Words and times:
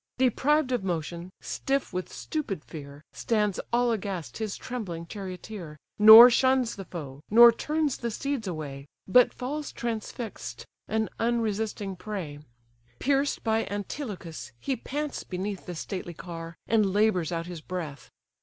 Deprived 0.17 0.71
of 0.71 0.83
motion, 0.83 1.29
stiff 1.39 1.93
with 1.93 2.11
stupid 2.11 2.65
fear, 2.65 3.03
Stands 3.13 3.59
all 3.71 3.91
aghast 3.91 4.39
his 4.39 4.57
trembling 4.57 5.05
charioteer, 5.05 5.77
Nor 5.99 6.31
shuns 6.31 6.75
the 6.75 6.85
foe, 6.85 7.21
nor 7.29 7.51
turns 7.51 7.97
the 7.97 8.09
steeds 8.09 8.47
away, 8.47 8.87
But 9.07 9.31
falls 9.31 9.71
transfix'd, 9.71 10.65
an 10.87 11.07
unresisting 11.19 11.95
prey: 11.97 12.39
Pierced 12.97 13.43
by 13.43 13.65
Antilochus, 13.67 14.51
he 14.59 14.75
pants 14.75 15.23
beneath 15.23 15.67
The 15.67 15.75
stately 15.75 16.15
car, 16.15 16.55
and 16.67 16.91
labours 16.93 17.31
out 17.31 17.45
his 17.45 17.61
breath. 17.61 18.09